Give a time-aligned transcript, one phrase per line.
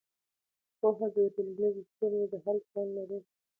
[0.79, 3.19] پوهه د ټولنیزو ستونزو د حل توان لري.